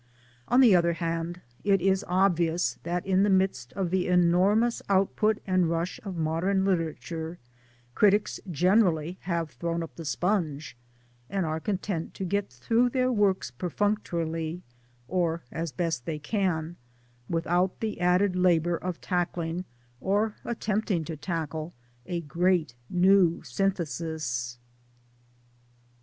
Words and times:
On 0.47 0.61
the 0.61 0.75
other 0.75 0.93
hand 0.93 1.41
it 1.63 1.79
is 1.79 2.03
obvious 2.07 2.79
that 2.81 3.05
in 3.05 3.21
the 3.21 3.29
midst 3.29 3.71
of 3.73 3.91
the 3.91 4.07
enormous 4.07 4.81
output 4.89 5.37
and 5.45 5.69
rush 5.69 5.99
of 6.03 6.17
modern 6.17 6.65
literature, 6.65 7.37
critics 7.93 8.39
gener 8.49 8.87
ally 8.87 9.17
have 9.19 9.51
thrown 9.51 9.83
up 9.83 9.95
the 9.97 10.03
sponge, 10.03 10.75
and 11.29 11.45
are 11.45 11.59
content 11.59 12.15
to 12.15 12.25
get 12.25 12.49
through 12.49 12.89
their 12.89 13.11
work 13.11 13.45
perfunctorily 13.59 14.63
or 15.07 15.43
as 15.51 15.71
best 15.71 16.07
they 16.07 16.17
can, 16.17 16.77
without 17.29 17.79
the 17.79 17.99
added 18.01 18.35
labour 18.35 18.77
of 18.77 18.99
tackling, 19.01 19.65
or 19.99 20.33
attempting 20.43 21.03
to 21.05 21.15
tackle, 21.15 21.75
a 22.07 22.21
great 22.21 22.73
new 22.89 23.39
synthesis. 23.43 24.57